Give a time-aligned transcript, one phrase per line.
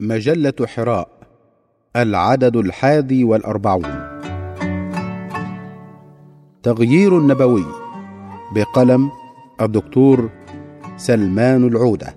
[0.00, 1.08] مجلة حراء
[1.96, 4.20] العدد الحادي والأربعون.
[6.62, 7.64] تغيير النبوي
[8.54, 9.10] بقلم
[9.60, 10.30] الدكتور
[10.96, 12.14] سلمان العودة.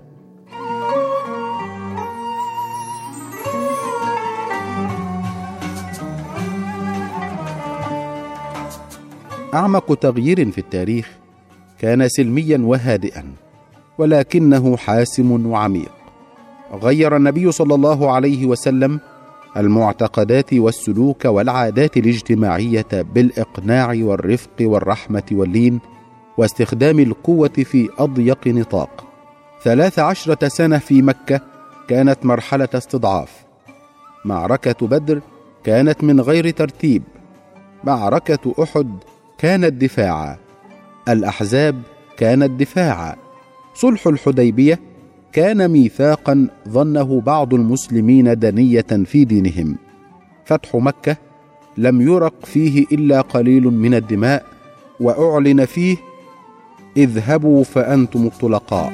[9.54, 11.10] أعمق تغيير في التاريخ
[11.78, 13.24] كان سلميا وهادئا
[13.98, 15.93] ولكنه حاسم وعميق.
[16.82, 19.00] غير النبي صلى الله عليه وسلم
[19.56, 25.80] المعتقدات والسلوك والعادات الاجتماعية بالإقناع والرفق والرحمة واللين
[26.38, 29.04] واستخدام القوة في أضيق نطاق.
[29.62, 31.40] ثلاث عشرة سنة في مكة
[31.88, 33.44] كانت مرحلة استضعاف.
[34.24, 35.20] معركة بدر
[35.64, 37.02] كانت من غير ترتيب.
[37.84, 38.94] معركة أحد
[39.38, 40.36] كانت دفاعا.
[41.08, 41.82] الأحزاب
[42.16, 43.16] كانت دفاعا.
[43.74, 44.80] صلح الحديبية
[45.34, 49.76] كان ميثاقا ظنه بعض المسلمين دنية في دينهم.
[50.44, 51.16] فتح مكة
[51.78, 54.44] لم يرق فيه إلا قليل من الدماء
[55.00, 55.96] وأعلن فيه
[56.96, 58.92] اذهبوا فأنتم الطلقاء.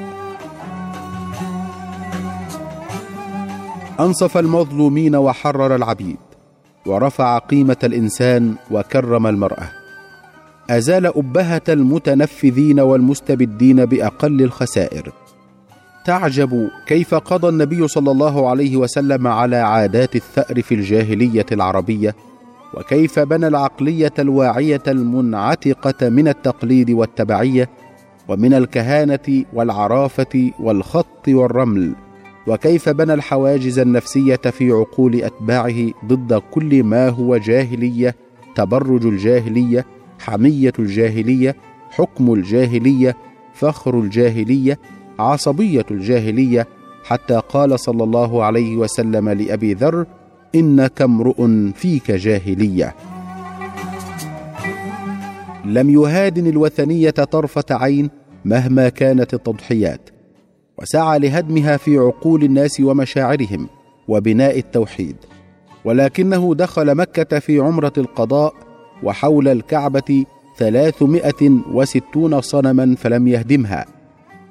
[4.01, 6.17] أنصف المظلومين وحرر العبيد
[6.87, 9.71] ورفع قيمة الإنسان وكرم المرأة.
[10.71, 15.13] أزال أبهة المتنفذين والمستبدين بأقل الخسائر.
[16.05, 22.15] تعجب كيف قضى النبي صلى الله عليه وسلم على عادات الثأر في الجاهلية العربية
[22.75, 27.69] وكيف بنى العقلية الواعية المنعتقة من التقليد والتبعية
[28.29, 31.95] ومن الكهانة والعرافة والخط والرمل
[32.47, 38.15] وكيف بنى الحواجز النفسية في عقول أتباعه ضد كل ما هو جاهلية
[38.55, 39.87] تبرج الجاهلية
[40.19, 41.57] حمية الجاهلية
[41.91, 43.17] حكم الجاهلية
[43.55, 44.79] فخر الجاهلية
[45.21, 46.67] عصبية الجاهلية
[47.05, 50.07] حتى قال صلى الله عليه وسلم لأبي ذر
[50.55, 52.95] إنك امرؤ فيك جاهلية.
[55.65, 58.11] لم يهادن الوثنية طرفة عين
[58.45, 60.11] مهما كانت التضحيات
[60.79, 63.69] وسعى لهدمها في عقول الناس ومشاعرهم
[64.09, 65.17] وبناء التوحيد.
[65.85, 68.55] ولكنه دخل مكة في عمرة القضاء
[69.03, 70.25] وحول الكعبة
[70.57, 74.00] ثلاثمائة وستون صنما فلم يهدمها.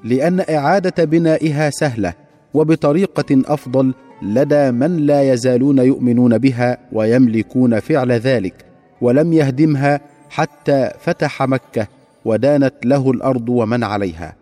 [0.04, 2.14] لأن إعادة بنائها سهلة
[2.54, 8.66] وبطريقة أفضل لدى من لا يزالون يؤمنون بها ويملكون فعل ذلك
[9.02, 11.88] ولم يهدمها حتى فتح مكة
[12.26, 14.36] ودانت له الأرض ومن عليها.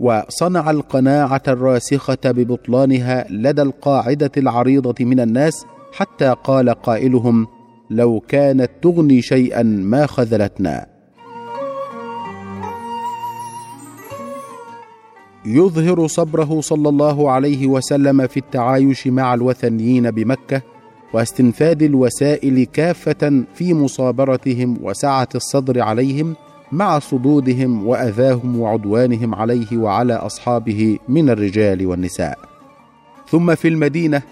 [0.00, 7.46] وصنع القناعة الراسخة ببطلانها لدى القاعدة العريضة من الناس حتى قال قائلهم
[7.90, 10.86] لو كانت تغني شيئا ما خذلتنا.
[15.44, 20.62] يظهر صبره صلى الله عليه وسلم في التعايش مع الوثنيين بمكة
[21.12, 26.36] واستنفاد الوسائل كافة في مصابرتهم وسعة الصدر عليهم
[26.72, 32.38] مع صدودهم وأذاهم وعدوانهم عليه وعلى أصحابه من الرجال والنساء.
[33.28, 34.22] ثم في المدينة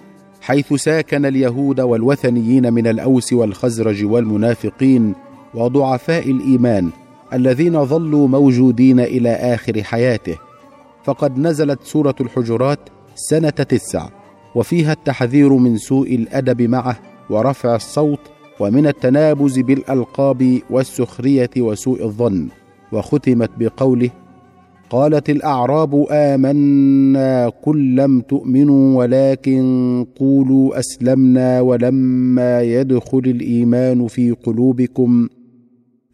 [0.40, 5.14] حيث ساكن اليهود والوثنيين من الأوس والخزرج والمنافقين
[5.54, 6.90] وضعفاء الإيمان
[7.32, 10.45] الذين ظلوا موجودين إلى آخر حياته.
[11.06, 12.78] فقد نزلت سورة الحجرات
[13.14, 14.08] سنة تسع
[14.54, 16.98] وفيها التحذير من سوء الأدب معه
[17.30, 18.18] ورفع الصوت
[18.60, 22.48] ومن التنابز بالألقاب والسخرية وسوء الظن
[22.92, 24.10] وختمت بقوله
[24.90, 35.28] قالت الأعراب آمنا قل لم تؤمنوا ولكن قولوا أسلمنا ولما يدخل الإيمان في قلوبكم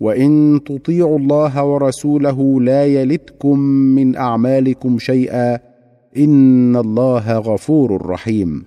[0.02, 3.58] وإن تطيعوا الله ورسوله لا يلتكم
[3.96, 5.58] من أعمالكم شيئا
[6.16, 8.64] إن الله غفور رحيم.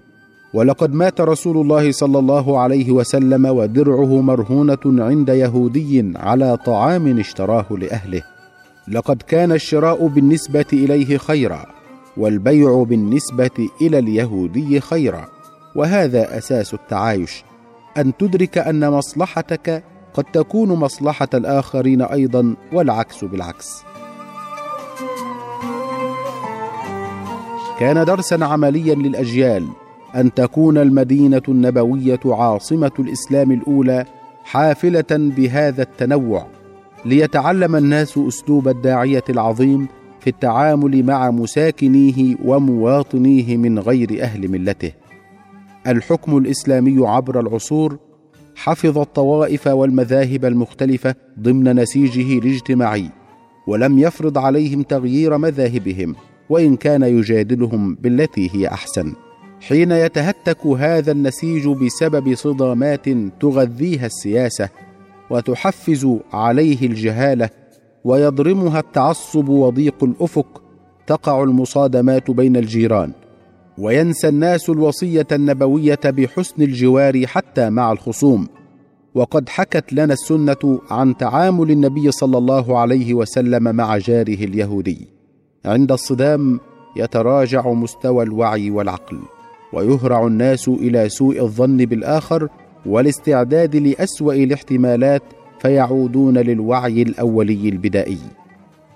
[0.53, 7.65] ولقد مات رسول الله صلى الله عليه وسلم ودرعه مرهونة عند يهودي على طعام اشتراه
[7.71, 8.21] لأهله.
[8.87, 11.65] لقد كان الشراء بالنسبة إليه خيرا
[12.17, 15.25] والبيع بالنسبة إلى اليهودي خيرا.
[15.75, 17.43] وهذا أساس التعايش.
[17.97, 19.83] أن تدرك أن مصلحتك
[20.15, 23.83] قد تكون مصلحة الآخرين أيضا والعكس بالعكس.
[27.79, 29.67] كان درسا عمليا للأجيال
[30.15, 34.05] أن تكون المدينة النبوية عاصمة الإسلام الأولى
[34.43, 36.47] حافلة بهذا التنوع
[37.05, 39.87] ليتعلم الناس أسلوب الداعية العظيم
[40.19, 44.91] في التعامل مع مساكنيه ومواطنيه من غير أهل ملته.
[45.87, 47.97] الحكم الإسلامي عبر العصور
[48.55, 53.09] حفظ الطوائف والمذاهب المختلفة ضمن نسيجه الاجتماعي
[53.67, 56.15] ولم يفرض عليهم تغيير مذاهبهم
[56.49, 59.13] وإن كان يجادلهم بالتي هي أحسن.
[59.61, 63.09] حين يتهتك هذا النسيج بسبب صدامات
[63.41, 64.69] تغذيها السياسة
[65.29, 67.49] وتحفز عليه الجهالة
[68.03, 70.61] ويضرمها التعصب وضيق الأفق
[71.07, 73.11] تقع المصادمات بين الجيران.
[73.77, 78.47] وينسى الناس الوصية النبوية بحسن الجوار حتى مع الخصوم.
[79.15, 85.07] وقد حكت لنا السنة عن تعامل النبي صلى الله عليه وسلم مع جاره اليهودي.
[85.65, 86.59] عند الصدام
[86.95, 89.19] يتراجع مستوى الوعي والعقل
[89.73, 92.47] ويهرع الناس إلى سوء الظن بالآخر
[92.85, 95.23] والاستعداد لأسوأ الاحتمالات
[95.59, 98.19] فيعودون للوعي الأولي البدائي.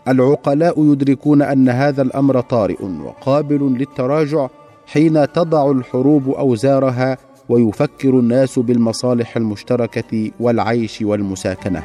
[0.08, 4.48] العقلاء يدركون أن هذا الأمر طارئ وقابل للتراجع
[4.92, 7.18] حين تضع الحروب أوزارها
[7.50, 11.84] ويفكر الناس بالمصالح المشتركة والعيش والمساكنة.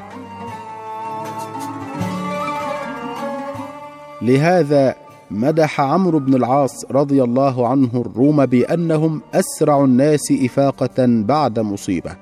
[4.22, 4.94] لهذا
[5.30, 12.16] مدح عمرو بن العاص رضي الله عنه الروم بأنهم أسرع الناس إفاقة بعد مصيبة.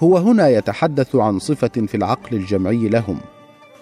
[0.00, 3.18] هو هنا يتحدث عن صفة في العقل الجمعي لهم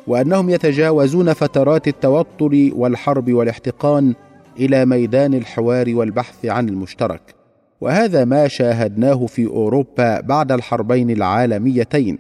[0.07, 4.15] وأنهم يتجاوزون فترات التوتر والحرب والاحتقان
[4.59, 7.35] إلى ميدان الحوار والبحث عن المشترك.
[7.81, 12.19] وهذا ما شاهدناه في أوروبا بعد الحربين العالميتين.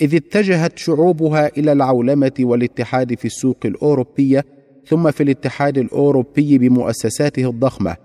[0.00, 4.44] إذ اتجهت شعوبها إلى العولمة والاتحاد في السوق الأوروبية
[4.86, 7.96] ثم في الاتحاد الأوروبي بمؤسساته الضخمة.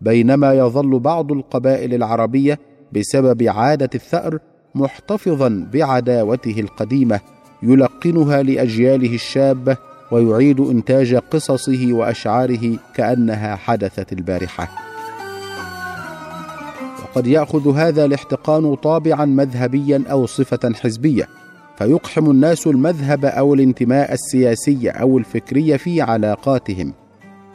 [0.00, 2.58] بينما يظل بعض القبائل العربية
[2.92, 4.38] بسبب عادة الثأر
[4.74, 7.20] محتفظا بعداوته القديمة
[7.62, 9.76] يلقنها لأجياله الشابة
[10.12, 14.68] ويعيد إنتاج قصصه وأشعاره كأنها حدثت البارحة.
[17.02, 21.28] وقد يأخذ هذا الاحتقان طابعا مذهبيا أو صفة حزبية
[21.78, 26.92] فيقحم الناس المذهب أو الانتماء السياسي أو الفكري في علاقاتهم.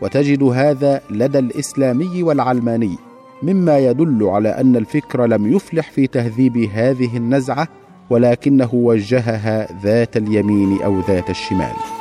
[0.01, 2.95] وتجد هذا لدى الإسلامي والعلماني
[3.43, 7.67] مما يدل على أن الفكر لم يفلح في تهذيب هذه النزعة
[8.09, 11.96] ولكنه وجهها ذات اليمين أو ذات الشمال.